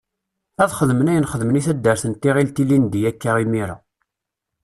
Ad 0.63 0.71
xedmen 0.77 1.09
ayen 1.11 1.29
xedmen 1.31 1.59
i 1.59 1.61
taddart 1.65 2.03
n 2.07 2.13
Tiɣilt 2.21 2.61
ilindi 2.63 2.99
akka 3.09 3.31
imira. 3.43 3.75